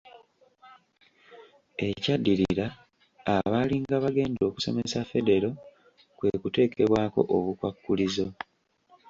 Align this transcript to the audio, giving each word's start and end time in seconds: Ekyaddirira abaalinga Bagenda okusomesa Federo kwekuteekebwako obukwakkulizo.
Ekyaddirira 1.87 2.67
abaalinga 3.35 3.95
Bagenda 4.03 4.41
okusomesa 4.49 5.07
Federo 5.11 5.49
kwekuteekebwako 6.17 7.19
obukwakkulizo. 7.35 8.25